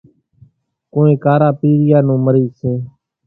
ڪونئين 0.93 1.21
ڪارا 1.23 1.49
پيريا 1.59 1.99
نون 2.07 2.19
مريض 2.25 2.49
سي۔ 2.59 2.71